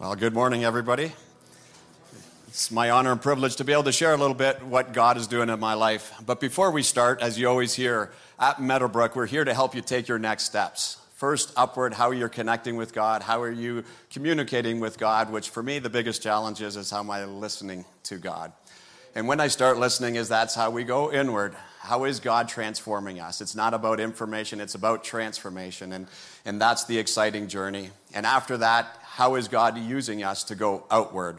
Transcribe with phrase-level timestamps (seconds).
[0.00, 1.12] Well, good morning, everybody.
[2.48, 5.16] It's my honor and privilege to be able to share a little bit what God
[5.16, 6.12] is doing in my life.
[6.26, 8.10] But before we start, as you always hear,
[8.40, 10.98] at Meadowbrook, we're here to help you take your next steps.
[11.14, 15.62] First, upward, how you're connecting with God, how are you communicating with God, which for
[15.62, 18.52] me, the biggest challenge is, is how am I listening to God?
[19.14, 21.54] And when I start listening, is that's how we go inward.
[21.78, 23.40] How is God transforming us?
[23.40, 25.92] It's not about information, it's about transformation.
[25.92, 26.08] And,
[26.44, 27.90] and that's the exciting journey.
[28.12, 31.38] And after that, how is God using us to go outward?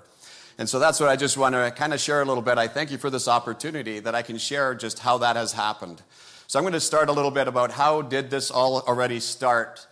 [0.57, 2.57] And so that's what I just want to kind of share a little bit.
[2.57, 6.01] I thank you for this opportunity that I can share just how that has happened.
[6.47, 9.85] So I'm going to start a little bit about how did this all already start.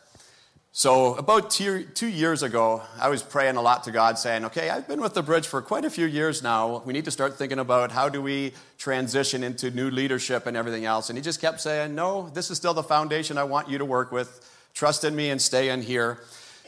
[0.72, 4.88] So about two, years ago, I was praying a lot to God, saying, "Okay, I've
[4.88, 6.82] been with the bridge for quite a few years now.
[6.86, 10.86] We need to start thinking about how do we transition into new leadership and everything
[10.86, 13.78] else." And He just kept saying, "No, this is still the foundation I want you
[13.78, 14.40] to work with.
[14.74, 16.22] Trust in me and stay in here."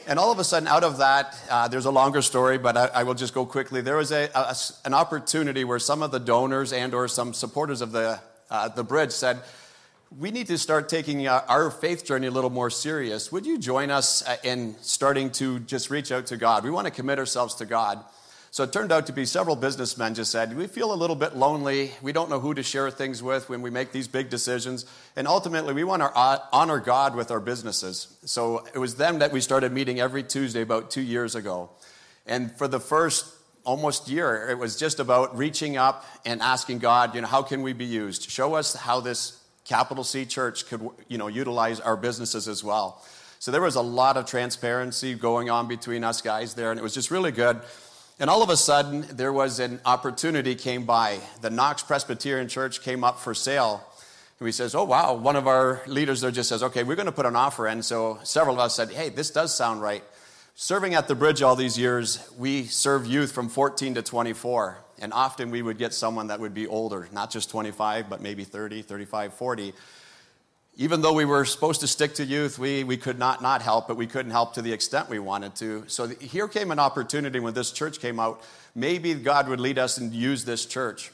[0.08, 2.86] And all of a sudden, out of that, uh, there's a longer story, but I,
[2.94, 3.80] I, will just go quickly.
[3.80, 7.90] There was a, a, an opportunity where some of the donors and/or some supporters of
[7.90, 9.40] the uh, the bridge said,
[10.16, 13.32] "We need to start taking uh, our faith journey a little more serious.
[13.32, 16.62] Would you join us uh, in starting to just reach out to God?
[16.62, 18.04] We want to commit ourselves to God."
[18.50, 21.36] So it turned out to be several businessmen just said, We feel a little bit
[21.36, 21.92] lonely.
[22.00, 24.86] We don't know who to share things with when we make these big decisions.
[25.14, 26.10] And ultimately, we want to
[26.52, 28.16] honor God with our businesses.
[28.24, 31.70] So it was them that we started meeting every Tuesday about two years ago.
[32.26, 33.32] And for the first
[33.64, 37.62] almost year, it was just about reaching up and asking God, you know, how can
[37.62, 38.30] we be used?
[38.30, 43.04] Show us how this capital C church could, you know, utilize our businesses as well.
[43.38, 46.82] So there was a lot of transparency going on between us guys there, and it
[46.82, 47.60] was just really good.
[48.18, 51.18] And all of a sudden, there was an opportunity came by.
[51.42, 53.86] The Knox Presbyterian Church came up for sale.
[54.38, 55.12] And he says, oh, wow.
[55.12, 57.82] One of our leaders there just says, okay, we're going to put an offer in.
[57.82, 60.02] So several of us said, hey, this does sound right.
[60.54, 64.78] Serving at the bridge all these years, we serve youth from 14 to 24.
[64.98, 68.44] And often we would get someone that would be older, not just 25, but maybe
[68.44, 69.74] 30, 35, 40
[70.78, 73.88] even though we were supposed to stick to youth, we, we could not not help,
[73.88, 75.84] but we couldn't help to the extent we wanted to.
[75.86, 78.42] So the, here came an opportunity when this church came out.
[78.74, 81.10] Maybe God would lead us and use this church.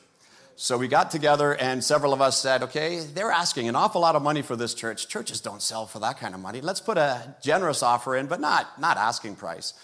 [0.56, 4.16] So we got together, and several of us said, okay, they're asking an awful lot
[4.16, 5.08] of money for this church.
[5.08, 6.60] Churches don't sell for that kind of money.
[6.60, 9.74] Let's put a generous offer in, but not, not asking price.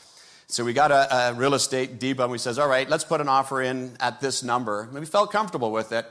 [0.47, 3.21] So we got a, a real estate deed, and we says, all right, let's put
[3.21, 4.83] an offer in at this number.
[4.83, 6.07] And we felt comfortable with it.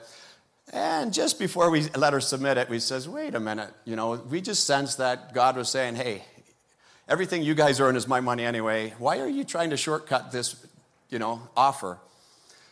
[0.73, 4.15] And just before we let her submit it, we says, wait a minute, you know,
[4.15, 6.23] we just sensed that God was saying, hey,
[7.07, 8.93] everything you guys earn is my money anyway.
[8.97, 10.67] Why are you trying to shortcut this,
[11.09, 11.99] you know, offer?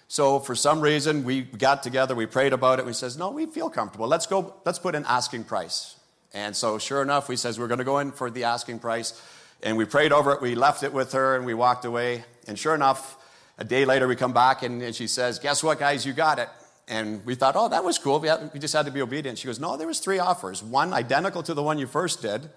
[0.09, 3.45] So for some reason, we got together, we prayed about it, we says, no, we
[3.45, 4.07] feel comfortable.
[4.07, 5.95] Let's go, let's put an asking price.
[6.33, 9.19] And so sure enough, we says, we're going to go in for the asking price.
[9.63, 12.25] And we prayed over it, we left it with her, and we walked away.
[12.45, 13.17] And sure enough,
[13.57, 16.39] a day later, we come back, and, and she says, guess what, guys, you got
[16.39, 16.49] it.
[16.87, 18.19] And we thought, oh, that was cool.
[18.19, 19.39] We, had, we just had to be obedient.
[19.39, 20.61] She goes, no, there was three offers.
[20.61, 22.49] One identical to the one you first did.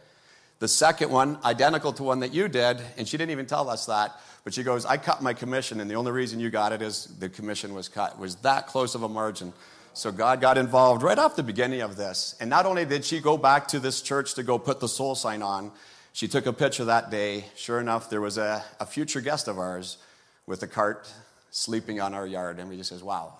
[0.59, 2.83] The second one identical to one that you did.
[2.99, 4.12] And she didn't even tell us that.
[4.44, 7.06] But she goes, I cut my commission, and the only reason you got it is
[7.19, 8.12] the commission was cut.
[8.12, 9.53] It was that close of a margin.
[9.94, 12.37] So God got involved right off the beginning of this.
[12.41, 15.15] And not only did she go back to this church to go put the soul
[15.15, 15.72] sign on,
[16.12, 17.47] she took a picture that day.
[17.56, 19.99] Sure enough, there was a, a future guest of ours
[20.47, 21.12] with a cart
[21.50, 22.59] sleeping on our yard.
[22.59, 23.34] And we just says, wow,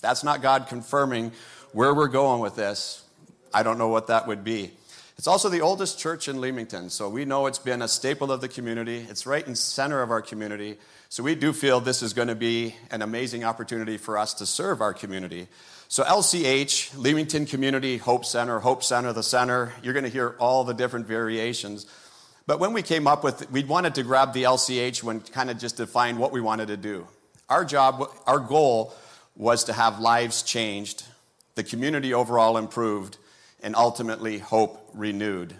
[0.00, 1.32] that's not God confirming
[1.72, 3.04] where we're going with this,
[3.52, 4.72] I don't know what that would be.
[5.18, 8.40] It's also the oldest church in Leamington, so we know it's been a staple of
[8.40, 9.06] the community.
[9.10, 10.78] It's right in center of our community.
[11.10, 14.46] So we do feel this is going to be an amazing opportunity for us to
[14.46, 15.48] serve our community.
[15.88, 20.64] So LCH, Leamington Community Hope Center, Hope Center, the center, you're going to hear all
[20.64, 21.84] the different variations.
[22.46, 25.58] But when we came up with, we wanted to grab the LCH when kind of
[25.58, 27.06] just define what we wanted to do.
[27.50, 28.94] Our job, our goal
[29.36, 31.04] was to have lives changed,
[31.54, 33.16] the community overall improved,
[33.62, 35.54] and ultimately hope renewed.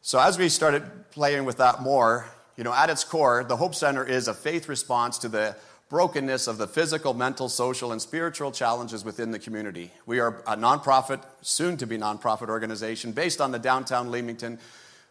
[0.00, 2.26] So, as we started playing with that more,
[2.56, 5.56] you know, at its core, the Hope Center is a faith response to the
[5.88, 9.90] brokenness of the physical, mental, social, and spiritual challenges within the community.
[10.06, 14.58] We are a nonprofit, soon to be nonprofit organization based on the downtown Leamington,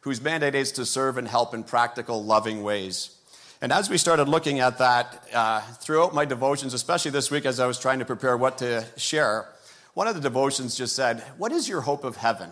[0.02, 3.16] whose mandate is to serve and help in practical, loving ways.
[3.64, 7.60] And as we started looking at that uh, throughout my devotions, especially this week as
[7.60, 9.48] I was trying to prepare what to share,
[9.94, 12.52] one of the devotions just said, What is your hope of heaven?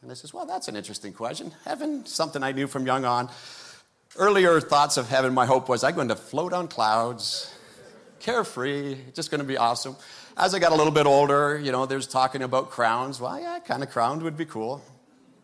[0.00, 1.52] And I says, Well, that's an interesting question.
[1.66, 3.28] Heaven, something I knew from young on.
[4.16, 7.54] Earlier thoughts of heaven, my hope was I'm going to float on clouds,
[8.20, 9.94] carefree, just going to be awesome.
[10.38, 13.20] As I got a little bit older, you know, there's talking about crowns.
[13.20, 14.80] Well, yeah, kind of crown would be cool.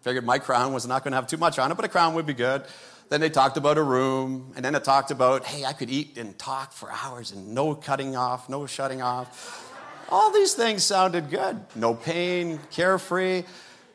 [0.01, 2.15] Figured my crown was not going to have too much on it, but a crown
[2.15, 2.65] would be good
[3.11, 6.17] Then they talked about a room, and then it talked about, hey, I could eat
[6.17, 9.67] and talk for hours and no cutting off, no shutting off.
[10.09, 11.61] All these things sounded good.
[11.75, 13.43] No pain, carefree.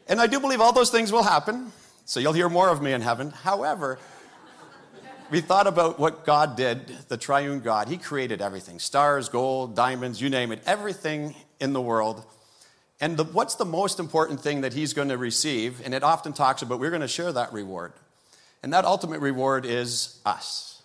[0.10, 1.72] And I do believe all those things will happen.
[2.04, 3.32] So you'll hear more of me in heaven.
[3.32, 4.00] However,
[5.32, 7.88] we thought about what God did, the triune God.
[7.88, 12.26] He created everything stars, gold, diamonds, you name it, everything in the world.
[13.00, 15.82] And the, what's the most important thing that He's going to receive?
[15.86, 17.94] And it often talks about we're going to share that reward.
[18.66, 20.82] And that ultimate reward is us.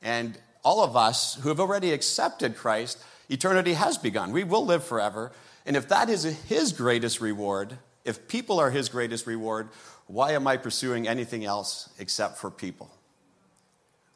[0.00, 4.32] And all of us who have already accepted Christ, eternity has begun.
[4.32, 5.30] We will live forever.
[5.66, 9.68] And if that is His greatest reward, if people are His greatest reward,
[10.06, 12.90] why am I pursuing anything else except for people?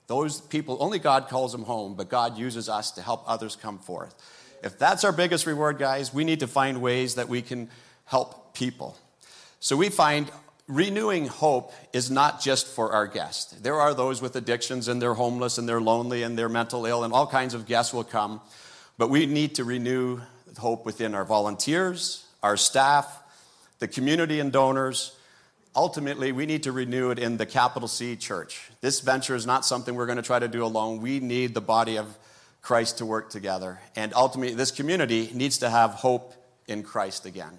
[0.07, 3.79] Those people, only God calls them home, but God uses us to help others come
[3.79, 4.15] forth.
[4.63, 7.69] If that's our biggest reward, guys, we need to find ways that we can
[8.07, 8.97] help people.
[9.61, 10.31] So we find
[10.67, 13.53] renewing hope is not just for our guests.
[13.53, 17.05] There are those with addictions and they're homeless and they're lonely and they're mental ill,
[17.05, 18.41] and all kinds of guests will come.
[18.99, 20.21] But we need to renew
[20.59, 23.23] hope within our volunteers, our staff,
[23.79, 25.17] the community and donors,
[25.75, 28.71] ultimately, we need to renew it in the capital C church.
[28.81, 31.01] This venture is not something we're going to try to do alone.
[31.01, 32.19] We need the body of
[32.61, 33.81] Christ to work together.
[33.97, 36.35] And ultimately, this community needs to have hope
[36.69, 37.59] in Christ again.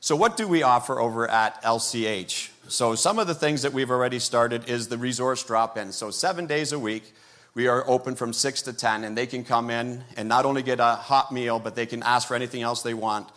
[0.00, 2.50] So, what do we offer over at LCH?
[2.68, 5.90] So, some of the things that we've already started is the resource drop in.
[5.90, 7.12] So, seven days a week,
[7.54, 10.62] we are open from 6 to 10, and they can come in and not only
[10.62, 13.28] get a hot meal, but they can ask for anything else they want.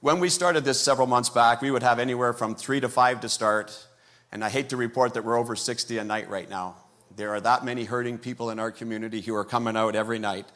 [0.00, 3.22] When we started this several months back, we would have anywhere from three to five
[3.22, 3.86] to start.
[4.30, 6.74] And I hate to report that we're over 60 a night right now.
[7.16, 10.46] There are that many hurting people in our community who are coming out every night.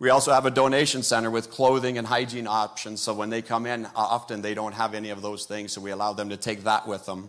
[0.00, 3.02] We also have a donation center with clothing and hygiene options.
[3.02, 5.72] So when they come in, often they don't have any of those things.
[5.72, 7.28] So we allow them to take that with them.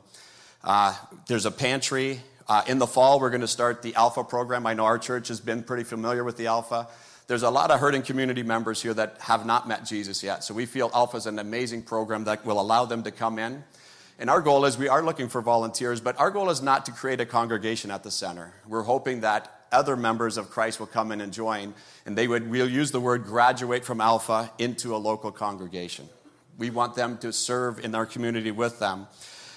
[0.64, 0.96] Uh,
[1.28, 2.22] there's a pantry.
[2.48, 4.66] Uh, in the fall, we're going to start the Alpha program.
[4.66, 6.88] I know our church has been pretty familiar with the Alpha.
[7.28, 10.42] There's a lot of hurting community members here that have not met Jesus yet.
[10.46, 13.66] So we feel Alpha is an amazing program that will allow them to come in.
[14.18, 16.94] And our goal is we are looking for volunteers, but our goal is not to
[16.94, 18.54] create a congregation at the center.
[18.66, 21.74] We're hoping that other members of Christ will come in and join,
[22.06, 26.10] and they would, we'll use the word graduate from Alpha into a local congregation.
[26.58, 29.08] We want them to serve in our community with them.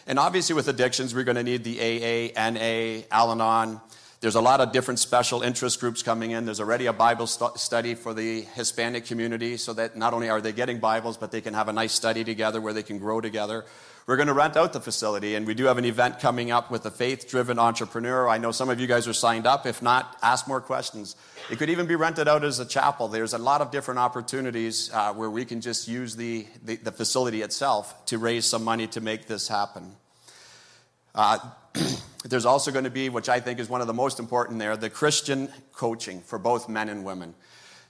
[0.06, 3.80] And obviously, with addictions, we're going to need the AA, NA, Al Anon.
[4.20, 6.46] There's a lot of different special interest groups coming in.
[6.46, 10.40] There's already a Bible st- study for the Hispanic community so that not only are
[10.40, 13.20] they getting Bibles, but they can have a nice study together where they can grow
[13.20, 13.66] together.
[14.06, 16.70] We're going to rent out the facility, and we do have an event coming up
[16.70, 18.28] with a faith driven entrepreneur.
[18.28, 19.64] I know some of you guys are signed up.
[19.64, 21.16] If not, ask more questions.
[21.50, 23.08] It could even be rented out as a chapel.
[23.08, 26.92] There's a lot of different opportunities uh, where we can just use the, the, the,
[26.92, 29.96] facility itself to raise some money to make this happen.
[31.14, 31.38] Uh,
[32.24, 34.76] There's also going to be, which I think is one of the most important there,
[34.76, 37.34] the Christian coaching for both men and women.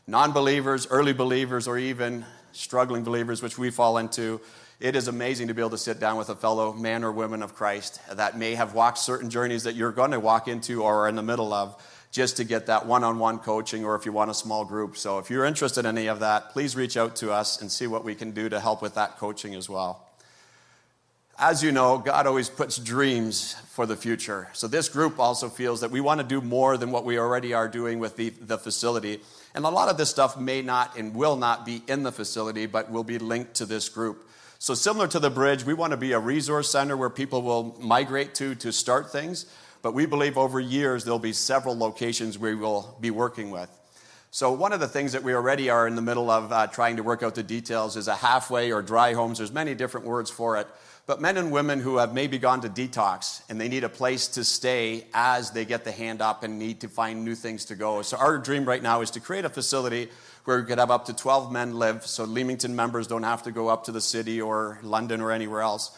[0.06, 4.40] Non believers, early believers, or even struggling believers, which we fall into.
[4.80, 7.42] It is amazing to be able to sit down with a fellow man or woman
[7.42, 11.04] of Christ that may have walked certain journeys that you're going to walk into or
[11.04, 11.80] are in the middle of
[12.10, 14.96] just to get that one on one coaching or if you want a small group.
[14.96, 17.86] So if you're interested in any of that, please reach out to us and see
[17.86, 20.08] what we can do to help with that coaching as well.
[21.38, 24.48] As you know, God always puts dreams for the future.
[24.52, 27.54] So this group also feels that we want to do more than what we already
[27.54, 29.20] are doing with the, the facility.
[29.52, 32.66] And a lot of this stuff may not and will not be in the facility,
[32.66, 34.28] but will be linked to this group.
[34.64, 37.76] So, similar to the bridge, we want to be a resource center where people will
[37.80, 39.44] migrate to to start things.
[39.82, 43.68] But we believe over years there'll be several locations we will be working with.
[44.30, 46.96] So, one of the things that we already are in the middle of uh, trying
[46.96, 49.36] to work out the details is a halfway or dry homes.
[49.36, 50.66] There's many different words for it
[51.06, 54.26] but men and women who have maybe gone to detox and they need a place
[54.28, 57.74] to stay as they get the hand up and need to find new things to
[57.74, 58.00] go.
[58.02, 60.08] So, our dream right now is to create a facility
[60.44, 63.52] where we could have up to 12 men live so Leamington members don't have to
[63.52, 65.96] go up to the city or London or anywhere else.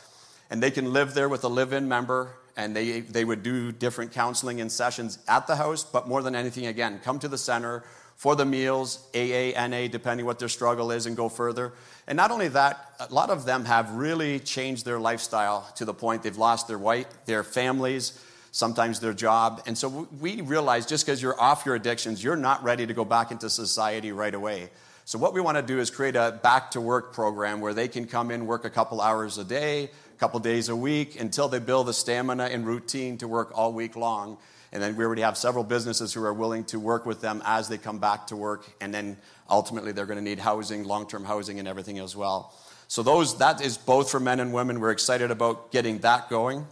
[0.50, 3.71] And they can live there with a live in member and they, they would do
[3.71, 7.37] different counseling and sessions at the house, but more than anything, again, come to the
[7.37, 7.85] center
[8.17, 11.75] for the meals, AA, NA, depending what their struggle is, and go further.
[12.07, 15.93] And not only that, a lot of them have really changed their lifestyle to the
[15.93, 18.19] point they've lost their white, their families,
[18.57, 19.63] sometimes their job.
[19.67, 23.05] And so we realize just because you're off your addictions, you're not ready to go
[23.05, 24.71] back into society right away.
[25.05, 27.87] So what we want to do is create a back to work program where they
[27.87, 31.49] can come in, work a couple hours a day, a couple days a week until
[31.49, 34.39] they build the stamina and routine to work all week long.
[34.73, 37.69] And then we already have several businesses who are willing to work with them as
[37.69, 38.65] they come back to work.
[38.81, 39.19] And then
[39.51, 42.55] ultimately they're going to need housing, long term housing, and everything as well.
[42.89, 44.81] So those that is both for men and women.
[44.81, 46.67] We're excited about getting that going.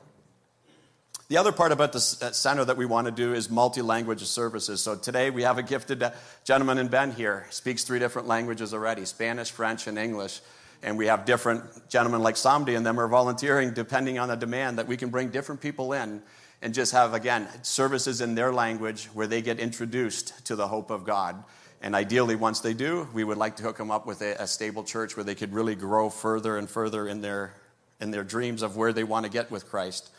[1.29, 4.23] The other part about the uh, center that we want to do is multi language
[4.25, 4.83] services.
[4.83, 6.11] So today we have a gifted uh,
[6.45, 10.43] gentleman in Ben here, speaks three different languages already Spanish, French, and English.
[10.83, 14.77] And we have different gentlemen like Samdi and them are volunteering depending on the demand
[14.77, 16.23] that we can bring different people in
[16.61, 20.91] and just have, again, services in their language where they get introduced to the hope
[20.91, 21.43] of God.
[21.81, 24.47] And ideally, once they do, we would like to hook them up with a, a
[24.47, 27.55] stable church where they could really grow further and further in their,
[27.99, 30.11] in their dreams of where they want to get with Christ.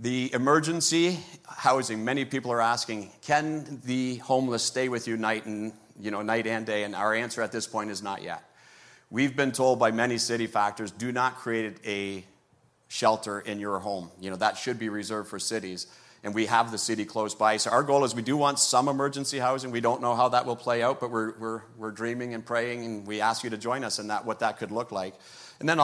[0.00, 5.72] The emergency housing, many people are asking, can the homeless stay with you night and,
[6.00, 6.82] you know, night and day?
[6.82, 8.42] And our answer at this point is not yet.
[9.10, 12.24] We've been told by many city factors, do not create a
[12.88, 14.10] shelter in your home.
[14.20, 15.86] You know, that should be reserved for cities.
[16.24, 17.58] And we have the city close by.
[17.58, 19.70] So our goal is we do want some emergency housing.
[19.70, 22.84] We don't know how that will play out, but we're, we're, we're dreaming and praying,
[22.84, 25.14] and we ask you to join us in that, what that could look like.
[25.60, 25.78] And then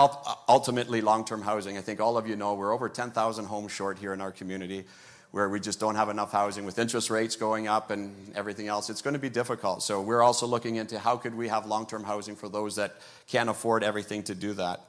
[0.49, 1.79] ultimately, long term housing.
[1.79, 4.85] I think all of you know we're over 10,000 homes short here in our community
[5.31, 8.91] where we just don't have enough housing with interest rates going up and everything else.
[8.91, 9.83] It's going to be difficult.
[9.83, 12.97] So we're also looking into how could we have long term housing for those that
[13.29, 14.81] can't afford everything to do that.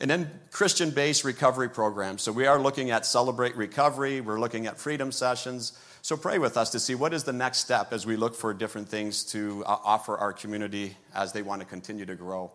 [0.00, 2.22] And then Christian based recovery programs.
[2.22, 5.78] So we are looking at Celebrate Recovery, we're looking at freedom sessions.
[6.02, 8.54] So pray with us to see what is the next step as we look for
[8.54, 12.50] different things to uh, offer our community as they want to continue to grow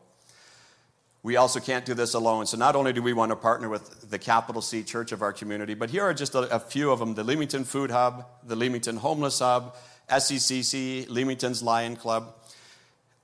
[1.23, 2.45] we also can't do this alone.
[2.45, 5.31] So, not only do we want to partner with the capital C church of our
[5.31, 8.57] community, but here are just a, a few of them the Leamington Food Hub, the
[8.57, 9.75] Leamington Homeless Hub,
[10.09, 12.35] SCCC, Leamington's Lion Club.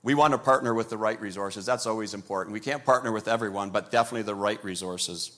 [0.02, 1.66] We want to partner with the right resources.
[1.66, 2.54] That's always important.
[2.54, 5.36] We can't partner with everyone, but definitely the right resources.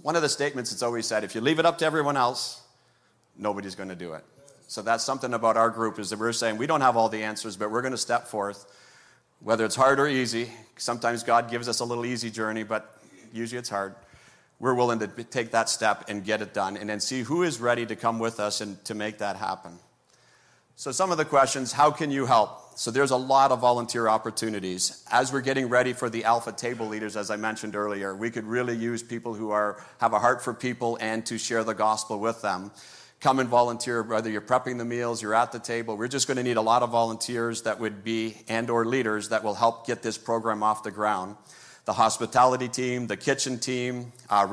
[0.00, 2.62] One of the statements that's always said if you leave it up to everyone else,
[3.36, 4.24] nobody's going to do it.
[4.68, 7.24] So, that's something about our group is that we're saying we don't have all the
[7.24, 8.64] answers, but we're going to step forth
[9.42, 10.50] whether it's hard or easy.
[10.76, 12.98] Sometimes God gives us a little easy journey, but
[13.32, 13.94] usually it's hard.
[14.60, 17.60] We're willing to take that step and get it done and then see who is
[17.60, 19.78] ready to come with us and to make that happen.
[20.76, 22.78] So, some of the questions how can you help?
[22.78, 25.04] So, there's a lot of volunteer opportunities.
[25.10, 28.44] As we're getting ready for the Alpha Table Leaders, as I mentioned earlier, we could
[28.44, 32.20] really use people who are, have a heart for people and to share the gospel
[32.20, 32.70] with them
[33.22, 35.96] come and volunteer whether you're prepping the meals you're at the table.
[35.96, 39.28] We're just going to need a lot of volunteers that would be and or leaders
[39.28, 41.36] that will help get this program off the ground.
[41.84, 44.46] The hospitality team the kitchen team uh,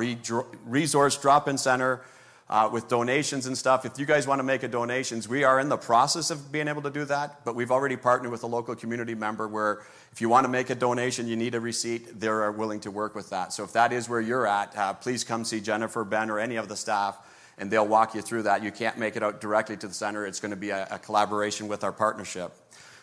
[0.65, 2.01] resource drop-in center
[2.47, 3.85] uh, with donations and stuff.
[3.85, 6.67] If you guys want to make a donations we are in the process of being
[6.67, 10.21] able to do that but we've already partnered with a local community member where if
[10.21, 13.31] you want to make a donation you need a receipt they're willing to work with
[13.31, 13.51] that.
[13.51, 16.55] So if that is where you're at uh, please come see jennifer ben or any
[16.55, 17.17] of the staff
[17.59, 18.63] and they'll walk you through that.
[18.63, 20.99] You can't make it out directly to the center, it's going to be a, a
[20.99, 22.53] collaboration with our partnership.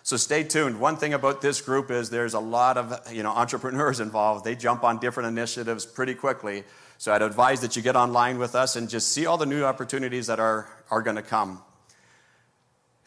[0.02, 0.78] So stay tuned.
[0.78, 4.44] One thing about this group is there's a lot of you know, entrepreneurs involved.
[4.44, 6.62] They jump on different initiatives pretty quickly.
[6.98, 9.64] So I'd advise that you get online with us and just see all the new
[9.64, 11.60] opportunities that are, are going to come.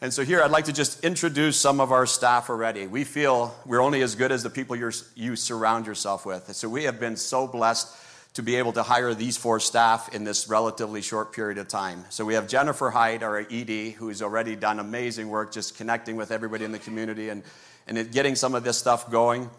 [0.02, 2.86] And so here I'd like to just introduce some of our staff already.
[2.86, 6.54] We feel we're only as good as the people you surround yourself with.
[6.54, 7.88] So we have been so blessed
[8.34, 12.04] to be able to hire these four staff in this relatively short period of time.
[12.10, 16.30] So we have Jennifer Hyde, our ED, who's already done amazing work just connecting with
[16.30, 17.42] everybody in the community and,
[17.88, 19.50] and getting some of this stuff going.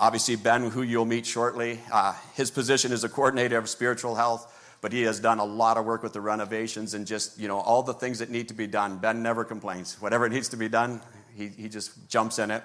[0.00, 4.52] Obviously, Ben, who you'll meet shortly, uh, his position is a coordinator of spiritual health,
[4.82, 7.60] but he has done a lot of work with the renovations and just, you know,
[7.60, 8.98] all the things that need to be done.
[8.98, 10.00] Ben never complains.
[10.00, 11.00] Whatever needs to be done,
[11.34, 12.62] he, he just jumps in it.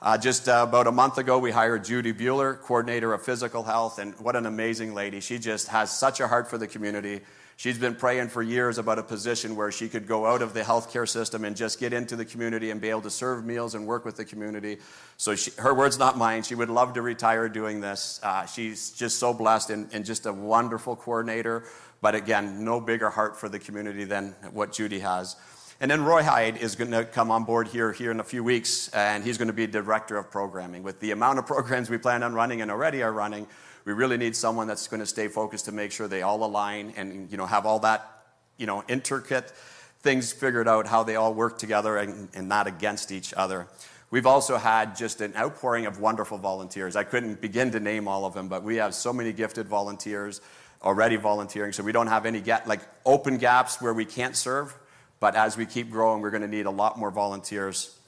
[0.00, 3.98] Uh, just uh, about a month ago, we hired Judy Bueller, coordinator of physical health,
[3.98, 5.18] and what an amazing lady.
[5.18, 7.20] She just has such a heart for the community.
[7.56, 10.60] She's been praying for years about a position where she could go out of the
[10.60, 13.88] healthcare system and just get into the community and be able to serve meals and
[13.88, 14.78] work with the community.
[15.16, 16.44] So, she, her words, not mine.
[16.44, 18.20] She would love to retire doing this.
[18.22, 21.64] Uh, she's just so blessed and, and just a wonderful coordinator.
[22.00, 25.34] But again, no bigger heart for the community than what Judy has.
[25.80, 28.42] And then Roy Hyde is going to come on board here, here in a few
[28.42, 30.82] weeks, and he's going to be director of programming.
[30.82, 33.46] With the amount of programs we plan on running and already are running,
[33.84, 36.92] we really need someone that's going to stay focused to make sure they all align
[36.96, 38.24] and you know have all that
[38.56, 39.52] you know intricate
[40.00, 43.68] things figured out how they all work together and, and not against each other.
[44.10, 46.96] We've also had just an outpouring of wonderful volunteers.
[46.96, 50.40] I couldn't begin to name all of them, but we have so many gifted volunteers
[50.82, 54.76] already volunteering, so we don't have any get, like open gaps where we can't serve
[55.20, 57.98] but as we keep growing, we're going to need a lot more volunteers.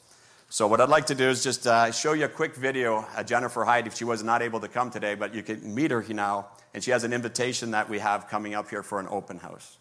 [0.49, 3.27] So, what I'd like to do is just uh, show you a quick video of
[3.27, 6.05] Jennifer Hyde if she was not able to come today, but you can meet her
[6.09, 6.49] now.
[6.75, 9.79] And she has an invitation that we have coming up here for an open house.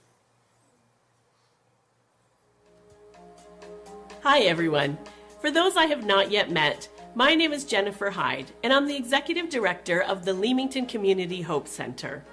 [4.22, 4.98] Hi, everyone.
[5.42, 8.96] For those I have not yet met, my name is Jennifer Hyde, and I'm the
[8.96, 12.24] Executive Director of the Leamington Community Hope Center.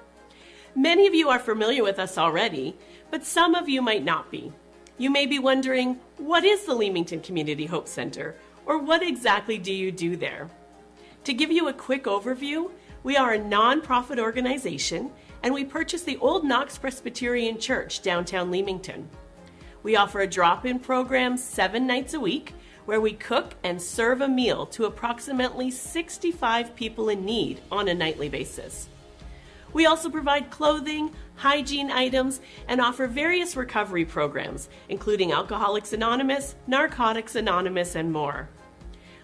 [0.74, 2.76] Many of you are familiar with us already,
[3.10, 4.52] but some of you might not be.
[4.98, 8.34] You may be wondering, what is the Leamington Community Hope Center,
[8.64, 10.48] or what exactly do you do there?
[11.24, 12.70] To give you a quick overview,
[13.02, 15.10] we are a nonprofit organization
[15.42, 19.08] and we purchased the Old Knox Presbyterian Church downtown Leamington.
[19.82, 22.54] We offer a drop in program seven nights a week
[22.86, 27.94] where we cook and serve a meal to approximately 65 people in need on a
[27.94, 28.88] nightly basis.
[29.72, 37.34] We also provide clothing, hygiene items, and offer various recovery programs, including Alcoholics Anonymous, Narcotics
[37.34, 38.48] Anonymous, and more.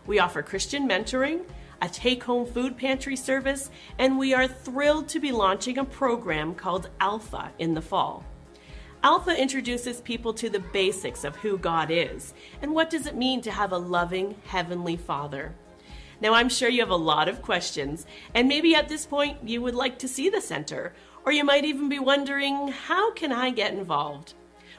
[0.07, 1.43] We offer Christian mentoring,
[1.81, 6.55] a take home food pantry service, and we are thrilled to be launching a program
[6.55, 8.25] called Alpha in the fall.
[9.03, 13.41] Alpha introduces people to the basics of who God is and what does it mean
[13.41, 15.55] to have a loving Heavenly Father.
[16.21, 19.61] Now, I'm sure you have a lot of questions, and maybe at this point you
[19.61, 23.51] would like to see the center, or you might even be wondering, how can I
[23.51, 24.35] get involved?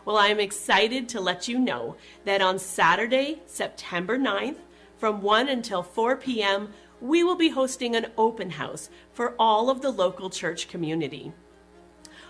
[0.05, 1.95] Well, I'm excited to let you know
[2.25, 4.57] that on Saturday, September 9th,
[4.97, 9.81] from 1 until 4 p.m., we will be hosting an open house for all of
[9.81, 11.33] the local church community.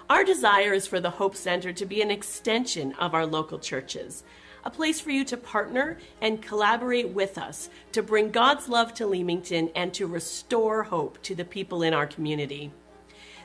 [0.09, 4.23] Our desire is for the Hope Center to be an extension of our local churches,
[4.65, 9.07] a place for you to partner and collaborate with us to bring God's love to
[9.07, 12.71] Leamington and to restore hope to the people in our community.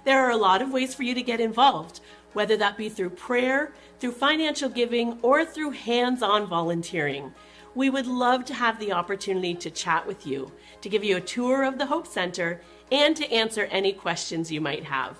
[0.08, 2.00] There are a lot of ways for you to get involved,
[2.32, 7.34] whether that be through prayer, through financial giving, or through hands on volunteering.
[7.74, 10.50] We would love to have the opportunity to chat with you,
[10.80, 14.62] to give you a tour of the Hope Center, and to answer any questions you
[14.62, 15.18] might have.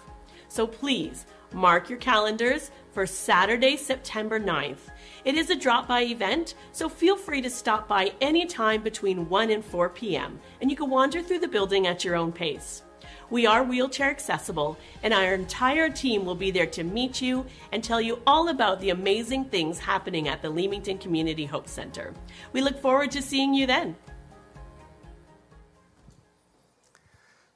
[0.49, 4.89] So please mark your calendars for Saturday, September 9th.
[5.27, 9.51] It is a drop by event, so feel free to stop by anytime between 1
[9.51, 12.85] and 4 p.m., and you can wander through the building at your own pace.
[13.31, 17.85] We are wheelchair accessible, and our entire team will be there to meet you and
[17.85, 22.15] tell you all about the amazing things happening at the Leamington Community Hope Center.
[22.53, 23.97] We look forward to seeing you then.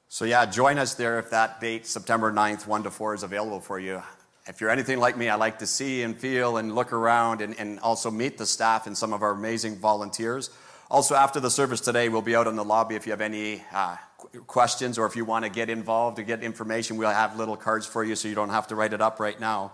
[0.09, 3.61] So, yeah, join us there if that date, September 9th, 1 to 4, is available
[3.61, 4.03] for you.
[4.47, 7.59] If you're anything like me, I like to see and feel and look around and,
[7.59, 10.51] and also meet the staff and some of our amazing volunteers.
[10.91, 13.65] Also, after the service today, we'll be out in the lobby if you have any
[13.73, 13.97] uh,
[14.47, 17.87] questions or if you want to get involved or get information, we'll have little cards
[17.87, 19.73] for you so you don't have to write it up right now.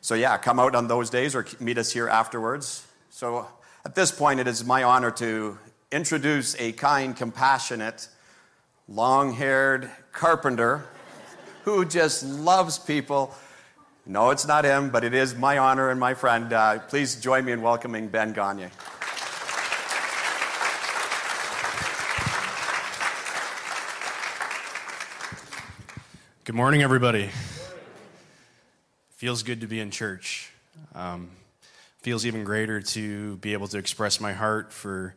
[0.00, 2.86] So, yeah, come out on those days or meet us here afterwards.
[3.10, 3.46] So,
[3.84, 5.58] at this point, it is my honor to
[5.92, 8.08] introduce a kind, compassionate,
[8.88, 10.86] long haired carpenter
[11.64, 13.34] who just loves people.
[14.04, 16.52] No, it's not him, but it is my honor and my friend.
[16.52, 18.68] Uh, please join me in welcoming Ben Gagne.
[26.44, 27.30] Good morning, everybody.
[29.10, 30.50] Feels good to be in church.
[30.92, 31.30] Um,
[32.00, 35.14] feels even greater to be able to express my heart for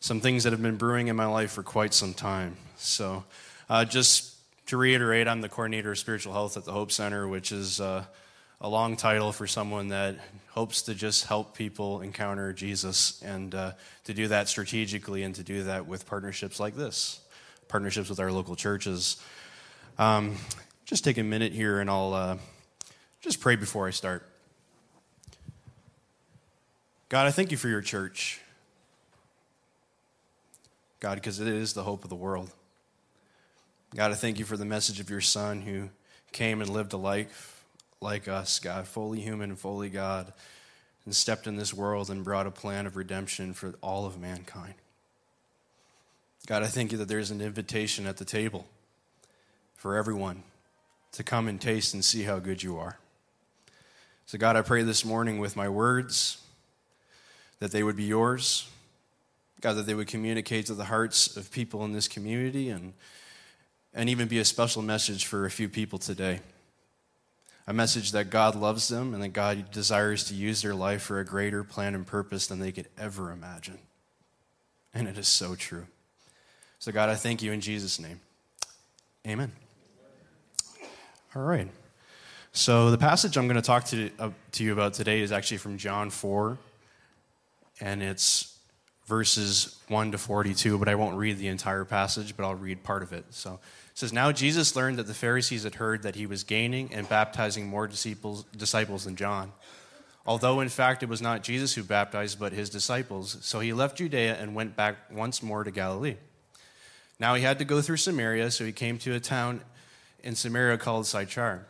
[0.00, 2.58] some things that have been brewing in my life for quite some time.
[2.76, 3.24] So,
[3.70, 4.34] uh, just
[4.66, 8.04] to reiterate, I'm the coordinator of spiritual health at the Hope Center, which is uh,
[8.60, 10.16] a long title for someone that
[10.50, 13.72] hopes to just help people encounter Jesus and uh,
[14.04, 17.20] to do that strategically and to do that with partnerships like this,
[17.66, 19.16] partnerships with our local churches.
[19.98, 20.36] Um,
[20.84, 22.36] just take a minute here and I'll uh,
[23.20, 24.28] just pray before I start.
[27.08, 28.40] God, I thank you for your church.
[31.00, 32.50] God, because it is the hope of the world.
[33.94, 35.88] God, I thank you for the message of your Son who
[36.32, 37.64] came and lived a life
[38.02, 40.32] like us, God, fully human and fully God,
[41.06, 44.74] and stepped in this world and brought a plan of redemption for all of mankind.
[46.46, 48.66] God, I thank you that there's an invitation at the table
[49.76, 50.42] for everyone
[51.12, 52.98] to come and taste and see how good you are.
[54.26, 56.42] So, God, I pray this morning with my words
[57.60, 58.68] that they would be yours.
[59.60, 62.92] God, that they would communicate to the hearts of people in this community and,
[63.94, 66.40] and even be a special message for a few people today.
[67.66, 71.18] A message that God loves them and that God desires to use their life for
[71.18, 73.78] a greater plan and purpose than they could ever imagine.
[74.92, 75.86] And it is so true.
[76.78, 78.20] So, God, I thank you in Jesus' name.
[79.26, 79.50] Amen.
[81.36, 81.68] All right.
[82.52, 85.58] So the passage I'm going to talk to, uh, to you about today is actually
[85.58, 86.56] from John 4,
[87.78, 88.56] and it's
[89.04, 93.02] verses 1 to 42, but I won't read the entire passage, but I'll read part
[93.02, 93.26] of it.
[93.28, 96.94] So it says, Now Jesus learned that the Pharisees had heard that he was gaining
[96.94, 99.52] and baptizing more disciples, disciples than John.
[100.24, 103.36] Although, in fact, it was not Jesus who baptized, but his disciples.
[103.42, 106.16] So he left Judea and went back once more to Galilee.
[107.20, 109.60] Now he had to go through Samaria, so he came to a town
[110.26, 111.64] in Samaria called Sychar,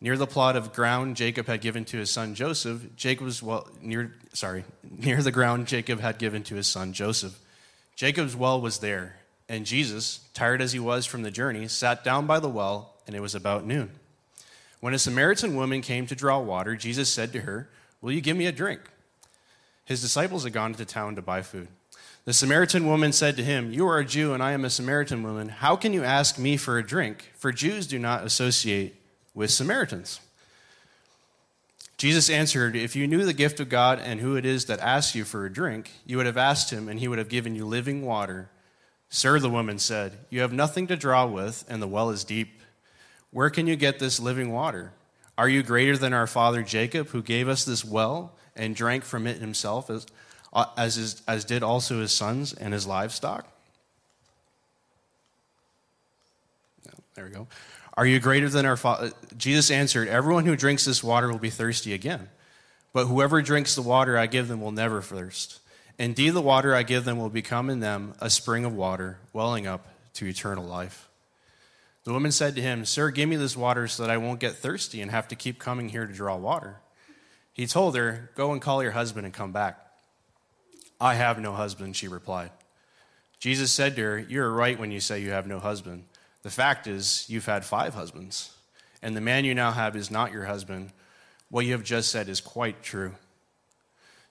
[0.00, 4.12] Near the plot of ground Jacob had given to his son Joseph, Jacob's well near
[4.34, 4.64] sorry,
[4.98, 7.38] near the ground Jacob had given to his son Joseph.
[7.94, 9.16] Jacob's well was there,
[9.48, 13.14] and Jesus, tired as he was from the journey, sat down by the well, and
[13.14, 13.90] it was about noon.
[14.80, 17.70] When a Samaritan woman came to draw water, Jesus said to her,
[18.02, 18.80] Will you give me a drink?
[19.84, 21.68] His disciples had gone into town to buy food.
[22.24, 25.22] The Samaritan woman said to him, You are a Jew, and I am a Samaritan
[25.22, 25.50] woman.
[25.50, 27.32] How can you ask me for a drink?
[27.36, 28.96] For Jews do not associate
[29.34, 30.20] with Samaritans.
[31.98, 35.14] Jesus answered, If you knew the gift of God and who it is that asks
[35.14, 37.66] you for a drink, you would have asked him, and he would have given you
[37.66, 38.48] living water.
[39.10, 42.62] Sir, the woman said, You have nothing to draw with, and the well is deep.
[43.32, 44.92] Where can you get this living water?
[45.36, 49.26] Are you greater than our father Jacob, who gave us this well and drank from
[49.26, 49.90] it himself,
[50.54, 53.46] as, as, is, as did also his sons and his livestock?
[57.14, 57.46] there we go.
[57.96, 59.06] Are you greater than our father?
[59.06, 62.28] Uh, Jesus answered, Everyone who drinks this water will be thirsty again.
[62.92, 65.60] But whoever drinks the water I give them will never thirst.
[65.98, 69.66] Indeed, the water I give them will become in them a spring of water, welling
[69.66, 71.08] up to eternal life.
[72.02, 74.56] The woman said to him, Sir, give me this water so that I won't get
[74.56, 76.80] thirsty and have to keep coming here to draw water.
[77.52, 79.83] He told her, Go and call your husband and come back.
[81.00, 82.50] I have no husband, she replied.
[83.38, 86.04] Jesus said to her, You are right when you say you have no husband.
[86.42, 88.54] The fact is, you've had five husbands,
[89.02, 90.90] and the man you now have is not your husband.
[91.50, 93.14] What you have just said is quite true.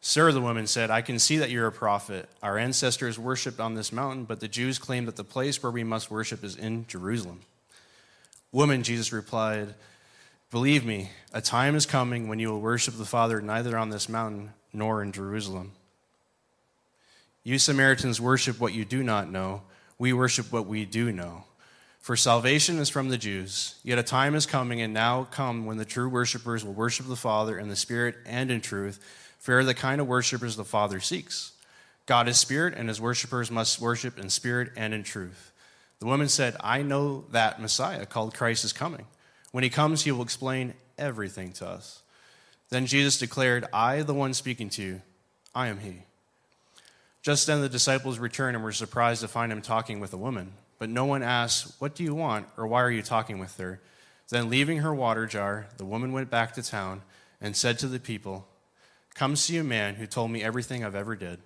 [0.06, 2.28] Sir, the woman said, I can see that you're a prophet.
[2.42, 5.86] Our ancestors worshipped on this mountain, but the Jews claim that the place where we
[5.86, 7.42] must worship is in Jerusalem.
[8.52, 9.76] Woman, Jesus replied,
[10.52, 14.10] Believe me, a time is coming when you will worship the Father neither on this
[14.10, 15.72] mountain nor in Jerusalem.
[17.44, 19.64] You Samaritans worship what you do not know.
[20.00, 21.44] We worship what we do know.
[22.00, 23.76] For salvation is from the Jews.
[23.84, 27.16] Yet a time is coming, and now come, when the true worshippers will worship the
[27.16, 29.00] Father in the Spirit and in truth,
[29.40, 31.52] for are the kind of worshippers the Father seeks.
[32.06, 35.52] God is Spirit, and his worshippers must worship in spirit and in truth.
[36.00, 39.06] The woman said, I know that Messiah, called Christ, is coming.
[39.52, 42.02] When he comes, he will explain everything to us.
[42.70, 45.02] Then Jesus declared, I, the one speaking to you,
[45.56, 46.04] I am he.
[47.24, 50.54] Just then the disciples returned and were surprised to find him talking with a woman.
[50.78, 53.80] But no one asked, What do you want, or why are you talking with her?
[54.30, 57.02] Then, leaving her water jar, the woman went back to town
[57.40, 58.48] and said to the people,
[59.16, 61.40] Come see a man who told me everything I've ever did.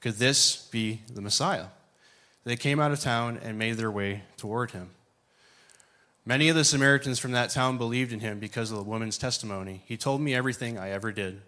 [0.00, 1.66] Could this be the Messiah?
[2.44, 4.90] They came out of town and made their way toward him.
[6.26, 9.82] Many of the Samaritans from that town believed in him because of the woman's testimony.
[9.86, 11.42] He told me everything I ever did.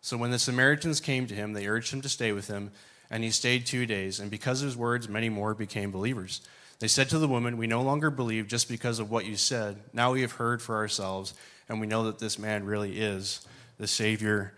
[0.00, 2.70] So when the Samaritans came to him, they urged him to stay with them,
[3.10, 4.20] and he stayed two days.
[4.20, 6.40] And because of his words, many more became believers.
[6.78, 9.76] They said to the woman, We no longer believe just because of what you said.
[9.92, 11.34] Now we have heard for ourselves,
[11.68, 13.46] and we know that this man really is
[13.78, 14.54] the Savior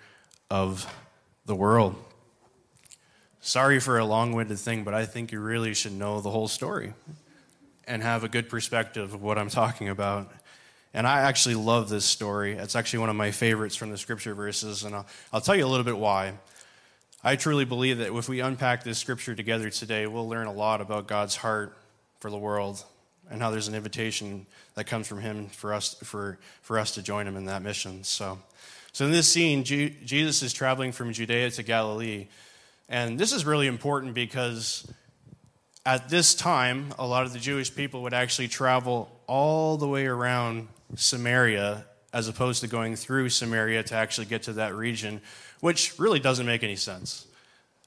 [0.50, 0.86] of
[1.46, 1.96] the world.
[3.40, 6.46] Sorry for a long winded thing, but I think you really should know the whole
[6.46, 6.94] story
[7.88, 10.30] and have a good perspective of what I'm talking about.
[10.94, 12.52] And I actually love this story.
[12.52, 15.66] It's actually one of my favorites from the scripture verses, and I'll, I'll tell you
[15.66, 16.34] a little bit why.
[17.24, 20.80] I truly believe that if we unpack this scripture together today, we'll learn a lot
[20.80, 21.76] about God's heart
[22.18, 22.84] for the world
[23.30, 27.02] and how there's an invitation that comes from him for us for, for us to
[27.02, 28.02] join him in that mission.
[28.02, 28.38] So
[28.92, 32.26] so in this scene jesus is traveling from judea to galilee.
[32.88, 34.86] And this is really important because
[35.86, 40.06] at this time a lot of the jewish people would actually travel all the way
[40.06, 45.22] around samaria as opposed to going through samaria to actually get to that region
[45.62, 47.26] which really doesn't make any sense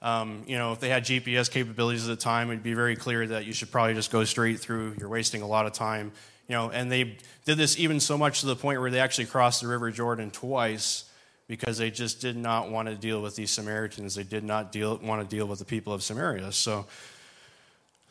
[0.06, 3.26] um, you know, if they had GPS capabilities at the time, it'd be very clear
[3.26, 4.96] that you should probably just go straight through.
[5.00, 6.12] You're wasting a lot of time.
[6.48, 9.26] You know, and they did this even so much to the point where they actually
[9.26, 11.06] crossed the River Jordan twice
[11.48, 14.14] because they just did not want to deal with these Samaritans.
[14.14, 16.52] They did not deal, want to deal with the people of Samaria.
[16.52, 16.86] So,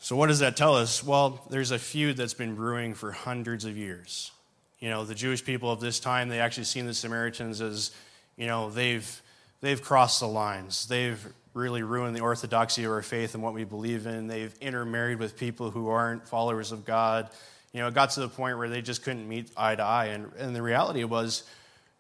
[0.01, 1.05] so what does that tell us?
[1.05, 4.33] Well, there's a feud that's been brewing for hundreds of years.
[4.81, 7.93] You know, the Jewish people of this time, they actually seen the Samaritans as,
[8.37, 9.23] you know, they've
[9.65, 10.87] they've crossed the lines.
[10.87, 11.25] They've
[11.55, 14.27] really ruined the orthodoxy of our faith and what we believe in.
[14.27, 17.31] They've intermarried with people who aren't followers of God.
[17.73, 20.07] You know, it got to the point where they just couldn't meet eye to eye.
[20.07, 21.45] And, and the reality was,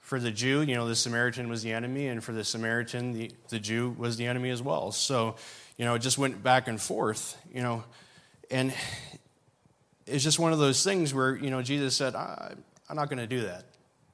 [0.01, 3.31] for the Jew, you know, the Samaritan was the enemy, and for the Samaritan, the,
[3.49, 4.93] the Jew was the enemy as well.
[4.93, 5.37] So,
[5.79, 7.85] you know, it just went back and forth, you know.
[8.51, 8.75] And
[10.07, 12.53] it's just one of those things where, you know, Jesus said, I,
[12.91, 13.65] am not going to do that.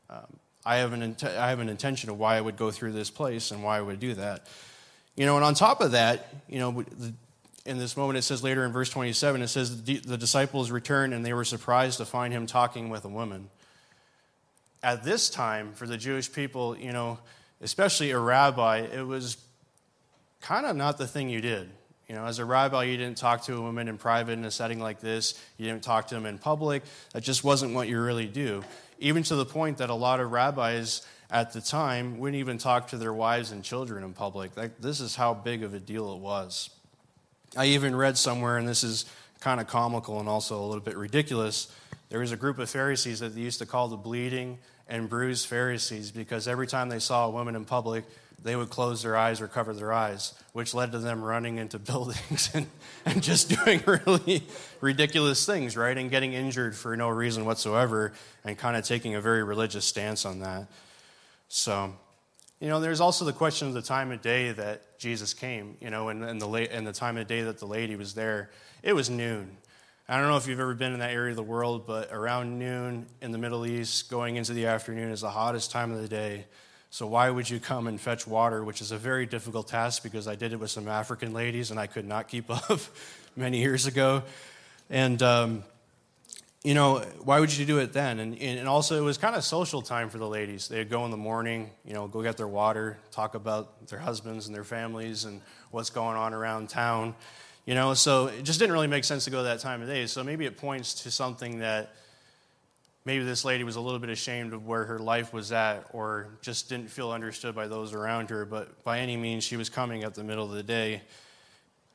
[0.09, 2.93] Um, I, have an int- I have an intention of why I would go through
[2.93, 4.47] this place and why I would do that.
[5.17, 6.85] You know, and on top of that, you know,
[7.67, 11.25] in this moment it says later in verse 27, it says the disciples returned and
[11.25, 13.49] they were surprised to find him talking with a woman.
[14.83, 17.19] at this time, for the Jewish people, you know,
[17.61, 19.37] especially a rabbi, it was
[20.41, 21.69] kind of not the thing you did.
[22.09, 24.51] You know, as a rabbi, you didn't talk to a woman in private in a
[24.51, 25.41] setting like this.
[25.59, 26.83] You didn't talk to them in public.
[27.13, 28.65] That just wasn't what you really do.
[29.01, 32.89] Even to the point that a lot of rabbis at the time wouldn't even talk
[32.89, 34.57] to their wives and children in public.
[34.57, 36.71] Like, this is how big of a deal it was.
[37.57, 39.07] I even read somewhere, and this is
[39.41, 41.73] kind of comical and also a little bit ridiculous.
[42.11, 44.59] There was a group of Pharisees that they used to call the bleeding
[44.89, 48.05] and bruised Pharisees because every time they saw a woman in public,
[48.43, 51.79] they would close their eyes or cover their eyes, which led to them running into
[51.79, 52.67] buildings and,
[53.05, 54.43] and just doing really
[54.81, 55.97] ridiculous things, right?
[55.97, 58.13] And getting injured for no reason whatsoever
[58.45, 60.67] and kind of taking a very religious stance on that.
[61.49, 61.93] So,
[62.61, 65.91] you know, there's also the question of the time of day that Jesus came, you
[65.91, 68.51] know, and, and, the, la- and the time of day that the lady was there.
[68.83, 69.57] It was noon.
[70.09, 72.59] I don't know if you've ever been in that area of the world, but around
[72.59, 76.09] noon in the Middle East, going into the afternoon is the hottest time of the
[76.09, 76.47] day.
[76.93, 80.27] So, why would you come and fetch water, which is a very difficult task because
[80.27, 82.81] I did it with some African ladies and I could not keep up
[83.37, 84.25] many years ago.
[84.91, 85.63] And, um,
[86.65, 88.19] you know, why would you do it then?
[88.19, 90.67] And, and also, it was kind of social time for the ladies.
[90.67, 94.49] They'd go in the morning, you know, go get their water, talk about their husbands
[94.49, 97.15] and their families and what's going on around town.
[97.67, 100.07] You know, so it just didn't really make sense to go that time of day.
[100.07, 101.95] So maybe it points to something that
[103.05, 106.29] maybe this lady was a little bit ashamed of where her life was at or
[106.43, 108.45] just didn't feel understood by those around her.
[108.45, 111.03] But by any means, she was coming at the middle of the day,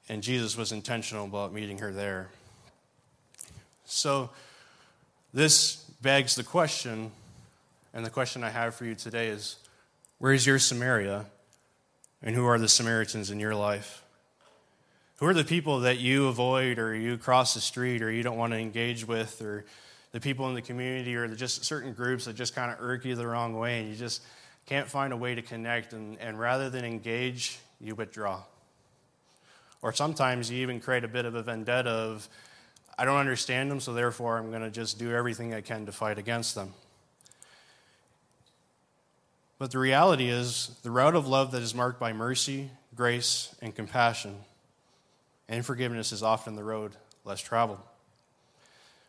[0.10, 2.30] and Jesus was intentional about meeting her there.
[3.86, 4.32] So
[5.34, 7.12] this begs the question,
[7.94, 9.58] and the question I have for you today is
[10.18, 11.26] where is your Samaria,
[12.24, 14.02] and who are the Samaritans in your life?
[15.18, 18.38] Who are the people that you avoid or you cross the street or you don't
[18.38, 19.66] want to engage with or
[20.16, 23.16] the people in the community or just certain groups that just kind of irk you
[23.16, 24.22] the wrong way and you just
[24.66, 28.42] can't find a way to connect and, and rather than engage, you withdraw.
[29.82, 32.30] Or sometimes you even create a bit of a vendetta of,
[32.98, 35.92] I don't understand them, so therefore I'm going to just do everything I can to
[35.92, 36.74] fight against them.
[39.60, 43.76] But the reality is, the route of love that is marked by mercy, grace, and
[43.76, 44.38] compassion
[45.50, 46.94] and forgiveness is often the road
[47.26, 47.82] less traveled.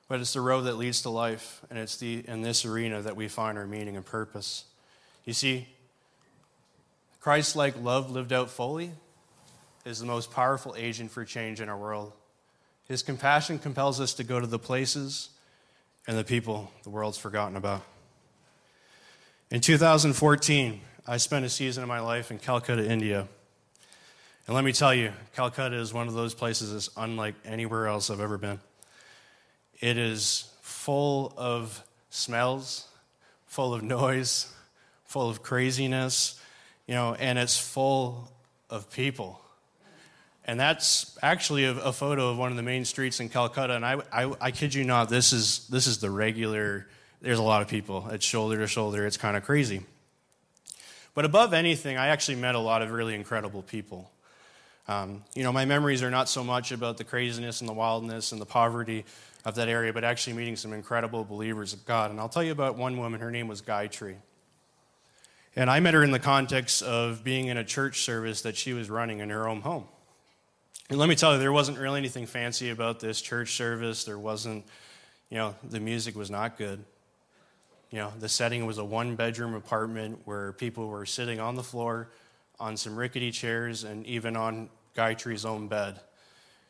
[0.09, 3.17] But it's the road that leads to life, and it's the, in this arena that
[3.17, 4.65] we find our meaning and purpose.
[5.25, 5.67] You see,
[7.21, 8.93] Christ like love lived out fully
[9.85, 12.13] is the most powerful agent for change in our world.
[12.87, 15.31] His compassion compels us to go to the places
[16.07, 17.83] and the people the world's forgotten about.
[19.51, 23.27] In 2014, I spent a season of my life in Calcutta, India.
[24.47, 28.11] And let me tell you, Calcutta is one of those places that's unlike anywhere else
[28.11, 28.61] I've ever been.
[29.81, 32.87] It is full of smells,
[33.47, 34.53] full of noise,
[35.05, 36.41] full of craziness,
[36.87, 38.31] you know, and it's full
[38.71, 39.41] of people.
[40.45, 43.75] And that's actually a, a photo of one of the main streets in Calcutta.
[43.75, 46.87] And I, I, I kid you not, this is, this is the regular,
[47.21, 48.09] there's a lot of people.
[48.11, 49.83] It's shoulder to shoulder, it's kind of crazy.
[51.15, 54.11] But above anything, I actually met a lot of really incredible people.
[54.87, 58.31] Um, you know, my memories are not so much about the craziness and the wildness
[58.31, 59.05] and the poverty
[59.47, 62.11] of that area, but actually meeting some incredible believers of God.
[62.11, 63.21] And I'll tell you about one woman.
[63.21, 64.17] Her name was Gayatri.
[65.55, 68.73] And I met her in the context of being in a church service that she
[68.73, 69.85] was running in her own home.
[70.91, 74.03] And let me tell you, there wasn't really anything fancy about this church service.
[74.03, 74.67] There wasn't,
[75.31, 76.85] you know, the music was not good.
[77.91, 81.63] You know, the setting was a one bedroom apartment where people were sitting on the
[81.63, 82.11] floor
[82.59, 86.01] on some rickety chairs and even on Gayatri's own bed,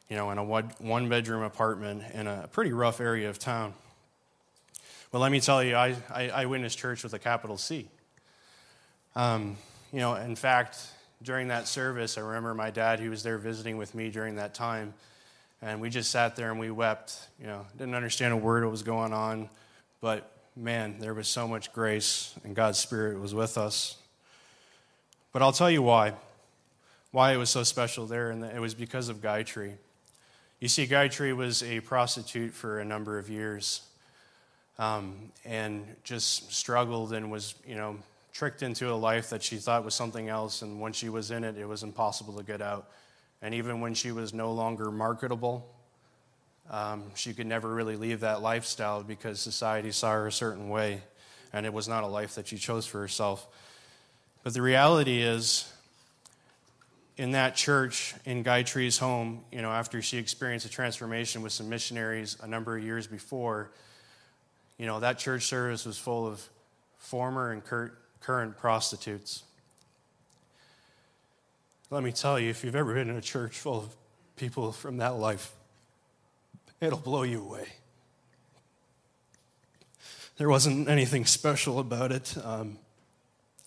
[0.08, 3.74] you know, in a one bedroom apartment in a pretty rough area of town.
[5.12, 7.88] Well, let me tell you, I, I, I witnessed church with a capital C.
[9.14, 9.56] Um,
[9.92, 10.78] you know, in fact,
[11.22, 14.54] during that service, I remember my dad, he was there visiting with me during that
[14.54, 14.94] time,
[15.62, 17.18] and we just sat there and we wept.
[17.40, 19.48] You know, didn't understand a word what was going on,
[20.00, 23.96] but man, there was so much grace, and God's Spirit was with us.
[25.32, 26.14] But I'll tell you why.
[27.10, 29.74] Why it was so special there, and it was because of Gayatri.
[30.58, 33.82] You see, Gayatri was a prostitute for a number of years
[34.78, 37.98] um, and just struggled and was, you know,
[38.32, 41.44] tricked into a life that she thought was something else, and when she was in
[41.44, 42.88] it, it was impossible to get out.
[43.42, 45.66] And even when she was no longer marketable,
[46.70, 51.02] um, she could never really leave that lifestyle because society saw her a certain way,
[51.52, 53.46] and it was not a life that she chose for herself.
[54.42, 55.70] But the reality is,
[57.16, 61.68] in that church in Gayatri's home, you know, after she experienced a transformation with some
[61.68, 63.70] missionaries a number of years before,
[64.78, 66.46] you know, that church service was full of
[66.98, 67.62] former and
[68.20, 69.44] current prostitutes.
[71.88, 73.96] Let me tell you, if you've ever been in a church full of
[74.36, 75.52] people from that life,
[76.80, 77.66] it'll blow you away.
[80.36, 82.36] There wasn't anything special about it.
[82.44, 82.78] Um,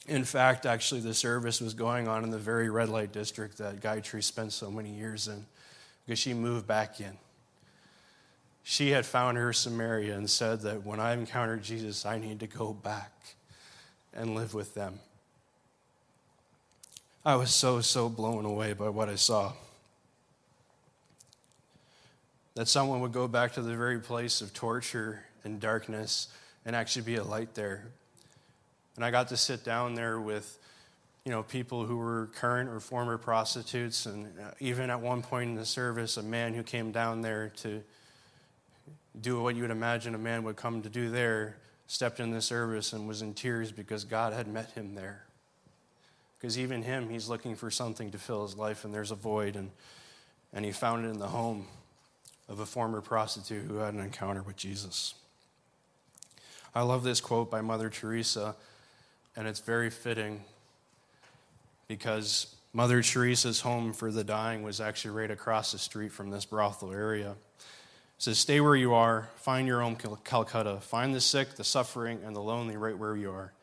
[0.10, 3.80] in fact, actually, the service was going on in the very red light district that
[3.80, 5.45] Gayatri spent so many years in
[6.06, 7.15] because she moved back in.
[8.63, 12.48] She had found her Samaria and said that when I encountered Jesus, I need to
[12.48, 13.12] go back
[14.13, 15.00] and live with them.
[17.24, 19.54] I was so, so blown away by what I saw.
[22.56, 26.30] That someone would go back to the very place of torture and darkness
[26.65, 27.86] and actually be a light there.
[28.95, 30.60] And I got to sit down there with,
[31.25, 35.49] you know, people who were current or former prostitutes, and uh, even at one point
[35.49, 37.82] in the service, a man who came down there to
[39.21, 41.56] do what you would imagine a man would come to do there
[41.89, 45.23] stepped in the service and was in tears because God had met him there.
[46.38, 49.56] Because even him, he's looking for something to fill his life, and there's a void,
[49.56, 49.71] and,
[50.54, 51.65] and he found it in the home
[52.47, 55.15] of a former prostitute who had an encounter with Jesus.
[56.75, 58.56] I love this quote by Mother Teresa,
[59.36, 60.44] and it's very fitting
[61.88, 66.46] because Mother Teresa's home for the dying was actually right across the street from this
[66.46, 67.32] brothel area.
[67.32, 72.20] It says, Stay where you are, find your own Calcutta, find the sick, the suffering,
[72.26, 73.54] and the lonely right where you are.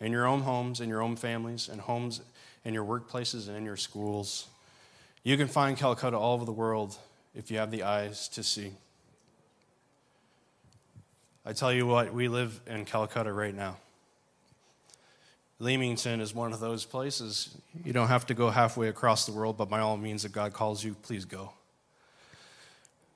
[0.00, 2.20] In your own homes, in your own families, and homes
[2.64, 4.48] in your workplaces and in your schools.
[5.22, 6.98] You can find Calcutta all over the world
[7.34, 8.72] if you have the eyes to see.
[11.44, 13.76] I tell you what, we live in Calcutta right now.
[15.58, 17.56] Leamington is one of those places.
[17.84, 20.52] You don't have to go halfway across the world, but by all means, if God
[20.52, 21.52] calls you, please go.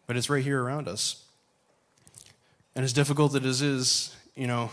[0.07, 1.22] But it's right here around us.
[2.74, 4.70] And as difficult as it is, you know,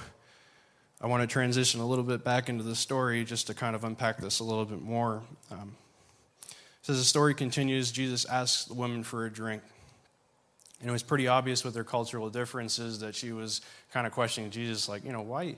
[1.02, 3.84] I want to transition a little bit back into the story just to kind of
[3.84, 5.22] unpack this a little bit more.
[5.52, 5.76] Um,
[6.82, 9.62] so as the story continues, Jesus asks the woman for a drink.
[10.80, 14.52] And it was pretty obvious with their cultural differences that she was kind of questioning
[14.52, 15.56] Jesus, like, you know, why,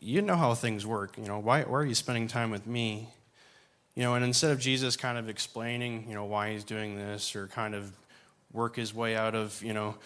[0.00, 3.08] you know how things work, you know, why, why are you spending time with me?
[3.94, 7.36] You know, and instead of Jesus kind of explaining, you know, why he's doing this
[7.36, 7.92] or kind of
[8.52, 9.96] work his way out of, you know,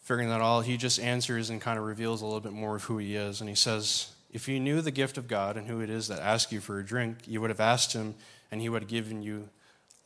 [0.00, 2.84] figuring that all, he just answers and kind of reveals a little bit more of
[2.84, 3.40] who he is.
[3.40, 6.20] And he says, If you knew the gift of God and who it is that
[6.20, 8.14] asks you for a drink, you would have asked him,
[8.50, 9.48] and he would have given you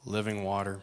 [0.04, 0.80] living water.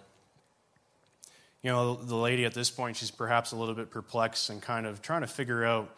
[1.64, 4.86] You know, the lady at this point, she's perhaps a little bit perplexed and kind
[4.86, 5.96] of trying to figure out,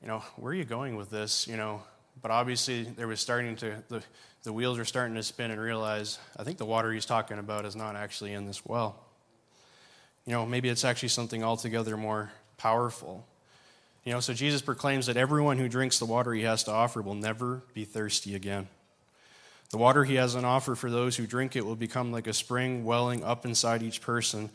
[0.00, 1.46] you know, where are you going with this?
[1.46, 1.82] You know,
[2.22, 4.02] but obviously there was starting to, the,
[4.42, 7.64] the wheels are starting to spin and realize, I think the water he's talking about
[7.64, 9.02] is not actually in this well.
[10.24, 13.26] You know, maybe it's actually something altogether more powerful.
[14.04, 17.02] You know, so Jesus proclaims that everyone who drinks the water he has to offer
[17.02, 18.68] will never be thirsty again.
[19.70, 22.32] The water he has on offer for those who drink it will become like a
[22.32, 24.50] spring welling up inside each person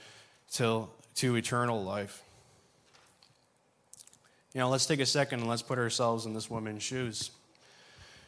[0.49, 2.23] till to eternal life.
[4.53, 7.31] You know, let's take a second and let's put ourselves in this woman's shoes.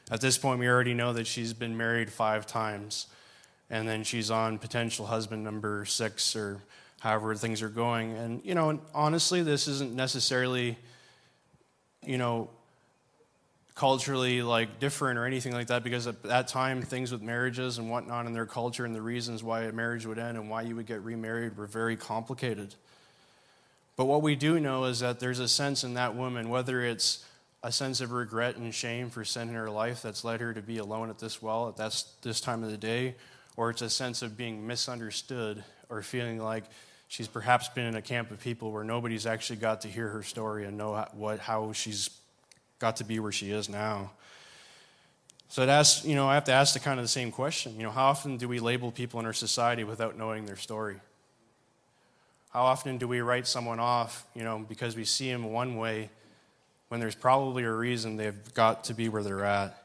[0.09, 3.07] At this point, we already know that she's been married five times,
[3.69, 6.61] and then she's on potential husband number six or
[6.99, 8.15] however things are going.
[8.15, 10.77] And, you know, honestly, this isn't necessarily,
[12.05, 12.49] you know,
[13.75, 17.89] culturally like different or anything like that because at that time things with marriages and
[17.89, 20.75] whatnot in their culture and the reasons why a marriage would end and why you
[20.75, 22.75] would get remarried were very complicated
[23.95, 27.25] but what we do know is that there's a sense in that woman whether it's
[27.63, 30.77] a sense of regret and shame for sending her life that's led her to be
[30.77, 33.15] alone at this well at that's this time of the day
[33.55, 36.63] or it's a sense of being misunderstood or feeling like
[37.07, 40.23] she's perhaps been in a camp of people where nobody's actually got to hear her
[40.23, 42.09] story and know what how she's
[42.79, 44.11] got to be where she is now.
[45.47, 47.77] So it asks, you know, I have to ask the kind of the same question.
[47.77, 50.97] You know, how often do we label people in our society without knowing their story?
[52.53, 56.11] How often do we write someone off, you know, because we see them one way
[56.89, 59.75] when there's probably a reason they've got to be where they're at?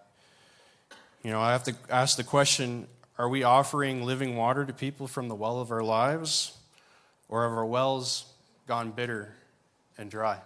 [1.22, 5.08] You know, I have to ask the question are we offering living water to people
[5.08, 6.58] from the well of our lives,
[7.30, 8.26] or have our wells
[8.66, 9.32] gone bitter
[9.96, 10.38] and dry?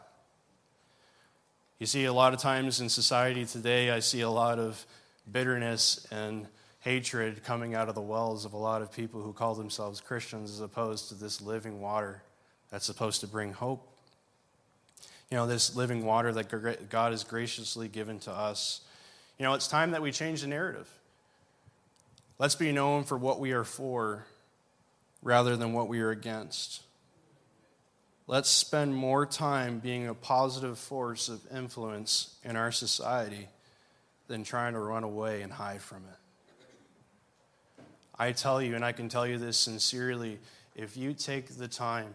[1.80, 4.86] You see, a lot of times in society today, I see a lot of
[5.30, 6.46] bitterness and
[6.82, 10.50] hatred coming out of the wells of a lot of people who call themselves Christians
[10.50, 12.22] as opposed to this living water
[12.70, 13.88] that's supposed to bring hope.
[15.30, 18.80] You know, this living water that God has graciously given to us.
[19.38, 20.90] You know, it's time that we change the narrative.
[22.38, 24.26] Let's be known for what we are for
[25.22, 26.82] rather than what we are against.
[28.26, 33.48] Let's spend more time being a positive force of influence in our society
[34.26, 36.21] than trying to run away and hide from it.
[38.22, 40.38] I tell you, and I can tell you this sincerely,
[40.76, 42.14] if you take the time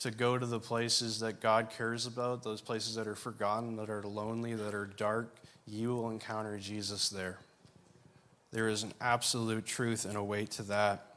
[0.00, 3.88] to go to the places that God cares about, those places that are forgotten, that
[3.88, 5.34] are lonely, that are dark,
[5.66, 7.38] you will encounter Jesus there.
[8.52, 11.16] There is an absolute truth and a weight to that.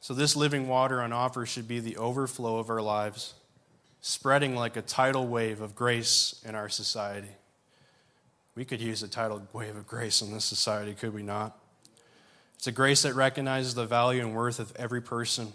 [0.00, 3.34] So, this living water on offer should be the overflow of our lives,
[4.00, 7.28] spreading like a tidal wave of grace in our society.
[8.60, 11.58] We could use a tidal wave of grace in this society, could we not?
[12.56, 15.54] It's a grace that recognizes the value and worth of every person,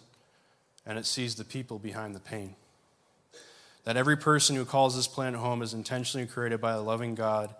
[0.88, 2.56] and it sees the people behind the pain.
[3.84, 7.54] That every person who calls this planet home is intentionally created by a loving God,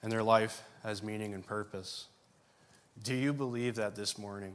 [0.00, 2.06] and their life has meaning and purpose.
[3.02, 4.54] Do you believe that this morning?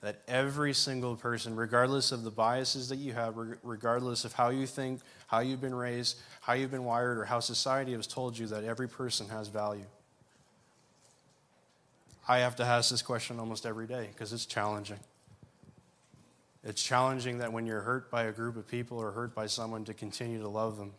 [0.00, 4.66] that every single person, regardless of the biases that you have, regardless of how you
[4.66, 6.18] think, how you've been raised,
[6.48, 9.84] how you've been wired, or how society has told you that every person has value.
[12.26, 14.98] I have to ask this question almost every day because it's challenging.
[16.64, 19.84] It's challenging that when you're hurt by a group of people or hurt by someone
[19.84, 20.92] to continue to love them.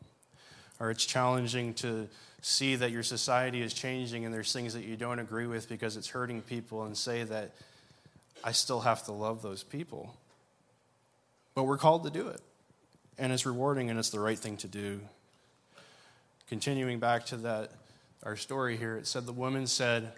[0.80, 2.08] Or it's challenging to
[2.44, 5.98] see that your society is changing and there's things that you don't agree with because
[5.98, 7.56] it's hurting people and say that
[8.44, 10.16] I still have to love those people.
[11.56, 12.42] But we're called to do it.
[13.18, 15.02] And it's rewarding and it's the right thing to do.
[16.50, 17.72] Continuing back to that
[18.24, 20.12] our story here, it said the woman said,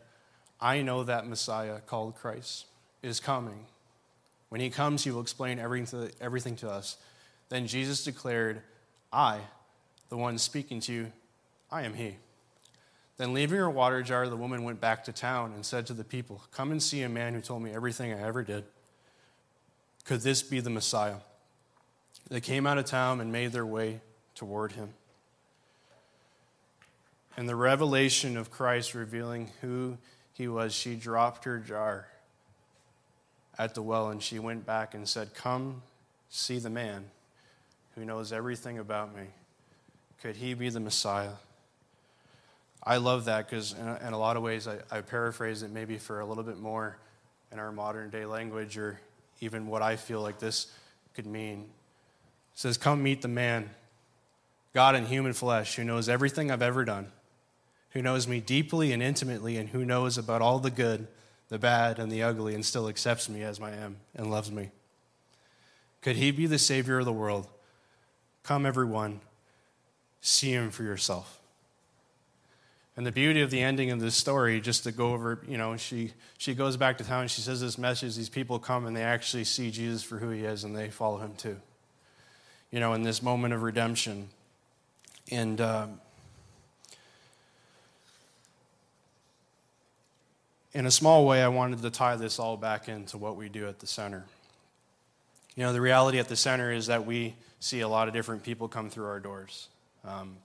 [0.61, 2.67] I know that Messiah called Christ
[3.03, 3.65] is coming.
[4.47, 6.95] When he comes, he will explain everything to, everything to us.
[7.49, 8.61] Then Jesus declared,
[9.11, 9.39] I,
[10.07, 11.11] the one speaking to you,
[11.69, 12.15] I am he.
[13.17, 16.03] Then, leaving her water jar, the woman went back to town and said to the
[16.03, 18.63] people, Come and see a man who told me everything I ever did.
[20.05, 21.17] Could this be the Messiah?
[22.29, 23.99] They came out of town and made their way
[24.34, 24.93] toward him.
[27.38, 29.97] And the revelation of Christ revealing who
[30.34, 32.07] he was, she dropped her jar
[33.57, 35.82] at the well and she went back and said, Come
[36.29, 37.05] see the man
[37.95, 39.23] who knows everything about me.
[40.21, 41.34] Could he be the Messiah?
[42.84, 45.97] I love that because, in, in, a lot of ways, I, I paraphrase it maybe
[45.97, 46.97] for a little bit more
[47.51, 48.99] in our modern day language or
[49.39, 50.67] even what I feel like this
[51.13, 51.59] could mean.
[52.53, 53.69] It says, Come meet the man,
[54.73, 57.11] God in human flesh, who knows everything I've ever done,
[57.92, 61.08] who knows me deeply and intimately, and who knows about all the good,
[61.50, 64.72] the bad, and the ugly, and still accepts me as I am and loves me.
[66.02, 67.48] Could he be the Savior of the world?
[68.44, 69.22] Come, everyone,
[70.22, 71.39] see him for yourself.
[72.98, 75.78] And the beauty of the ending of this story, just to go over, you know,
[75.78, 79.04] she, she goes back to town, she says this message, these people come and they
[79.04, 81.58] actually see Jesus for who he is and they follow him too.
[82.70, 84.30] You know, in this moment of redemption.
[85.32, 86.02] And um,
[90.74, 93.67] in a small way, I wanted to tie this all back into what we do
[93.67, 94.26] at the center.
[95.55, 98.43] You know, the reality at the center is that we see a lot of different
[98.43, 99.67] people come through our doors.
[100.05, 100.38] Um,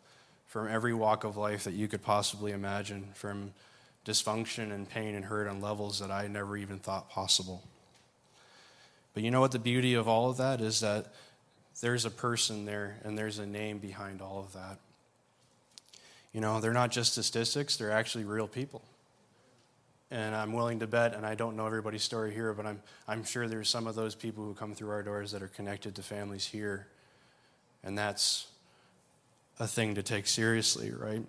[0.47, 3.53] from every walk of life that you could possibly imagine, from
[4.07, 7.62] dysfunction and pain and hurt on levels that I never even thought possible.
[9.12, 11.12] But you know what the beauty of all of that is that
[11.81, 14.79] there's a person there and there's a name behind all of that.
[16.33, 18.83] You know, they're not just statistics, they're actually real people.
[20.11, 23.25] And I'm willing to bet, and I don't know everybody's story here, but I'm, I'm
[23.25, 26.03] sure there's some of those people who come through our doors that are connected to
[26.03, 26.87] families here.
[27.83, 28.47] And that's
[29.59, 31.25] a thing to take seriously, right?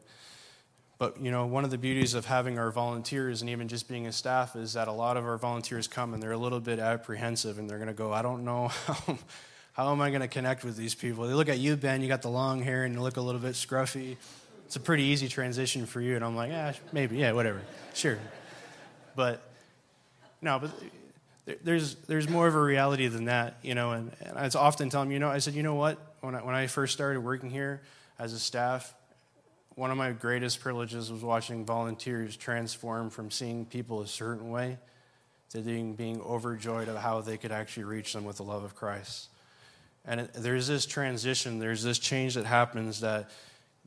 [1.00, 4.08] But you know, one of the beauties of having our volunteers and even just being
[4.08, 6.80] a staff is that a lot of our volunteers come and they're a little bit
[6.80, 9.18] apprehensive and they're going to go, I don't know how,
[9.74, 11.28] how am I going to connect with these people?
[11.28, 13.42] They look at you, Ben, you got the long hair and you look a little
[13.42, 14.18] bit scruffy.
[14.66, 16.16] It's a pretty easy transition for you.
[16.16, 17.62] And I'm like, yeah, maybe, yeah, whatever,
[17.94, 18.18] sure.
[19.18, 19.42] But
[20.42, 20.72] no, but
[21.64, 23.92] there's there's more of a reality than that, you know.
[23.92, 25.98] And, and I often tell them, you know, I said, you know what?
[26.22, 27.82] When I, when I first started working here,
[28.20, 28.94] as a staff,
[29.76, 34.78] one of my greatest privileges was watching volunteers transform from seeing people a certain way
[35.52, 38.76] to being, being overjoyed of how they could actually reach them with the love of
[38.76, 39.30] Christ.
[40.06, 43.30] And it, there's this transition, there's this change that happens that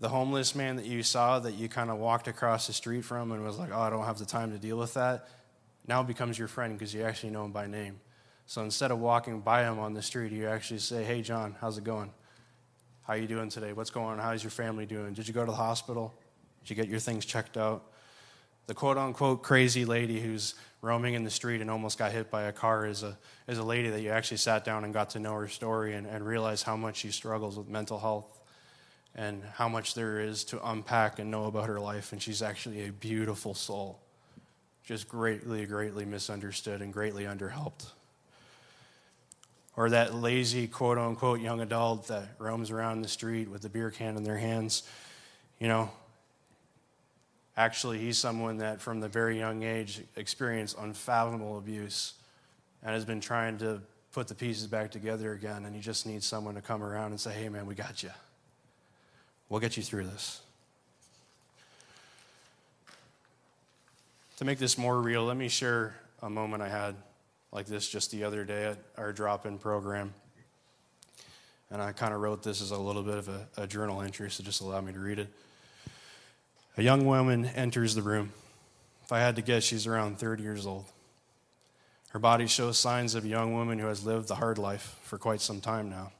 [0.00, 3.32] the homeless man that you saw that you kind of walked across the street from
[3.32, 5.28] and was like, oh, I don't have the time to deal with that,
[5.86, 8.00] now becomes your friend because you actually know him by name.
[8.46, 11.78] So instead of walking by him on the street, you actually say, hey, John, how's
[11.78, 12.10] it going?
[13.02, 13.72] How you doing today?
[13.72, 14.18] What's going on?
[14.18, 15.14] How's your family doing?
[15.14, 16.14] Did you go to the hospital?
[16.62, 17.84] Did you get your things checked out?
[18.70, 22.44] the quote unquote crazy lady who's roaming in the street and almost got hit by
[22.44, 25.18] a car is a, is a lady that you actually sat down and got to
[25.18, 28.39] know her story and, and realized how much she struggles with mental health
[29.14, 32.12] and how much there is to unpack and know about her life.
[32.12, 33.98] And she's actually a beautiful soul,
[34.84, 37.86] just greatly, greatly misunderstood and greatly underhelped.
[39.76, 43.90] Or that lazy, quote unquote, young adult that roams around the street with a beer
[43.90, 44.82] can in their hands.
[45.58, 45.90] You know,
[47.56, 52.14] actually, he's someone that from the very young age experienced unfathomable abuse
[52.82, 53.80] and has been trying to
[54.12, 55.64] put the pieces back together again.
[55.64, 58.10] And he just needs someone to come around and say, hey, man, we got you.
[59.50, 60.40] We'll get you through this.
[64.38, 66.94] To make this more real, let me share a moment I had
[67.52, 70.14] like this just the other day at our drop in program.
[71.70, 74.30] And I kind of wrote this as a little bit of a, a, journal entry,
[74.30, 75.28] so just allow me to read it.
[76.76, 78.32] A young woman enters the room.
[79.04, 80.86] If I had to guess, she's around 30 years old.
[82.10, 85.18] Her body shows signs of a young woman who has lived the hard life for
[85.18, 86.12] quite some time now.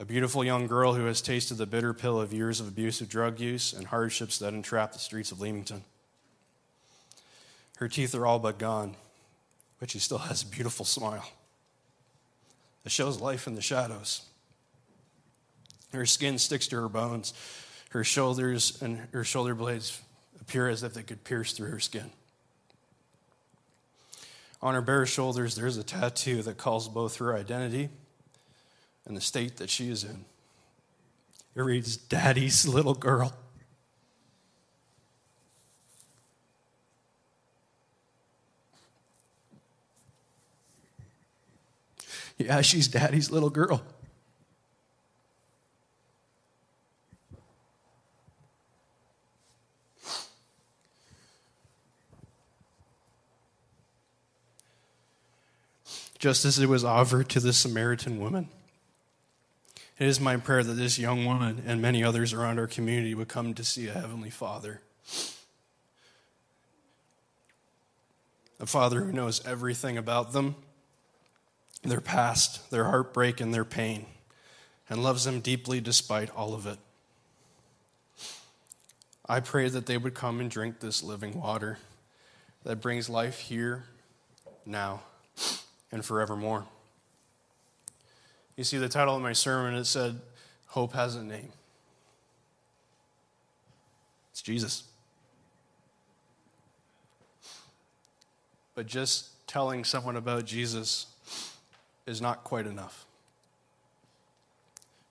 [0.00, 3.38] A beautiful young girl who has tasted the bitter pill of years of abusive drug
[3.38, 5.84] use and hardships that entrap the streets of Leamington.
[7.76, 8.96] Her teeth are all but gone,
[9.78, 11.28] but she still has a beautiful smile
[12.82, 14.22] that shows life in the shadows.
[15.92, 17.34] Her skin sticks to her bones.
[17.90, 20.00] Her shoulders and her shoulder blades
[20.40, 22.10] appear as if they could pierce through her skin.
[24.62, 27.90] On her bare shoulders, there's a tattoo that calls both her identity
[29.10, 30.24] and the state that she is in.
[31.56, 33.34] It reads, Daddy's little girl.
[42.38, 43.82] Yeah, she's daddy's little girl.
[56.20, 58.48] Just as it was offered to the Samaritan woman.
[60.00, 63.28] It is my prayer that this young woman and many others around our community would
[63.28, 64.80] come to see a Heavenly Father.
[68.58, 70.56] A Father who knows everything about them
[71.82, 74.06] their past, their heartbreak, and their pain,
[74.88, 76.78] and loves them deeply despite all of it.
[79.28, 81.78] I pray that they would come and drink this living water
[82.64, 83.84] that brings life here,
[84.64, 85.02] now,
[85.92, 86.66] and forevermore.
[88.60, 90.20] You see, the title of my sermon, it said,
[90.66, 91.48] Hope has a name.
[94.32, 94.84] It's Jesus.
[98.74, 101.06] But just telling someone about Jesus
[102.06, 103.06] is not quite enough.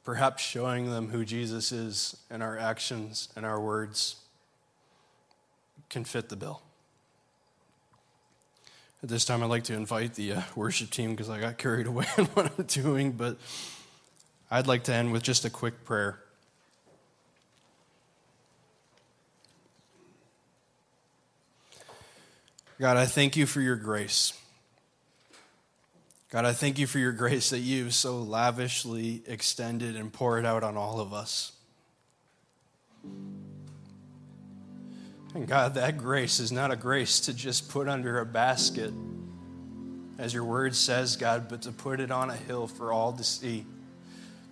[0.03, 4.17] Perhaps showing them who Jesus is in our actions and our words
[5.89, 6.61] can fit the bill.
[9.01, 11.87] At this time, I'd like to invite the uh, worship team because I got carried
[11.93, 13.37] away in what I'm doing, but
[14.51, 16.19] I'd like to end with just a quick prayer.
[22.79, 24.33] God, I thank you for your grace.
[26.29, 30.63] God, I thank you for your grace that you've so lavishly extended and poured out
[30.63, 31.53] on all of us.
[35.35, 38.91] And God, that grace is not a grace to just put under a basket,
[40.17, 43.23] as your word says, God, but to put it on a hill for all to
[43.23, 43.65] see.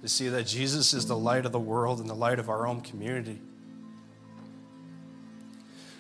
[0.04, 2.68] To see that Jesus is the light of the world and the light of our
[2.68, 3.40] own community.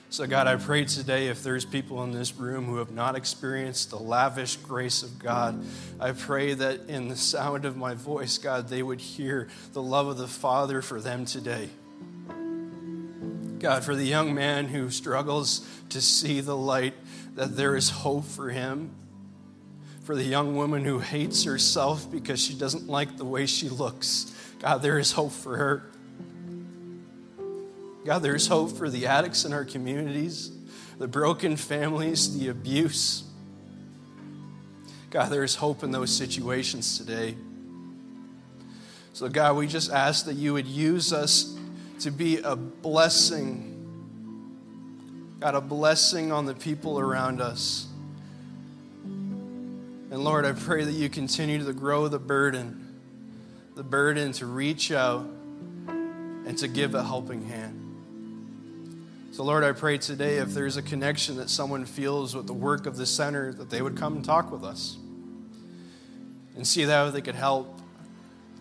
[0.09, 3.89] So, God, I pray today if there's people in this room who have not experienced
[3.89, 5.61] the lavish grace of God,
[5.99, 10.07] I pray that in the sound of my voice, God, they would hear the love
[10.07, 11.69] of the Father for them today.
[13.59, 16.93] God, for the young man who struggles to see the light,
[17.35, 18.91] that there is hope for him.
[20.03, 24.33] For the young woman who hates herself because she doesn't like the way she looks,
[24.59, 25.83] God, there is hope for her.
[28.05, 30.49] God, there's hope for the addicts in our communities,
[30.97, 33.25] the broken families, the abuse.
[35.09, 37.35] God, there is hope in those situations today.
[39.11, 41.56] So, God, we just ask that you would use us
[42.01, 43.73] to be a blessing.
[45.39, 47.87] God, a blessing on the people around us.
[49.03, 52.99] And Lord, I pray that you continue to grow the burden,
[53.75, 55.25] the burden to reach out
[55.87, 57.83] and to give a helping hand.
[59.33, 62.87] So, Lord, I pray today if there's a connection that someone feels with the work
[62.87, 64.97] of the center, that they would come and talk with us
[66.55, 67.76] and see how they could help.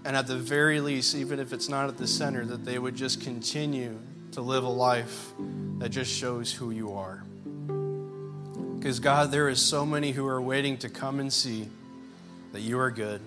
[0.06, 2.94] And at the very least, even if it's not at the center, that they would
[2.94, 3.98] just continue
[4.32, 5.32] to live a life
[5.78, 7.24] that just shows who you are.
[8.78, 11.68] Because, God, there is so many who are waiting to come and see
[12.52, 13.20] that you are good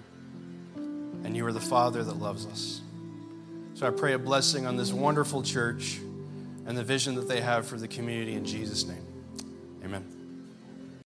[0.77, 2.79] and you are the Father that loves us.
[3.73, 5.99] So I pray a blessing on this wonderful church
[6.65, 9.05] and the vision that they have for the community in Jesus' name.
[9.83, 10.18] Amen.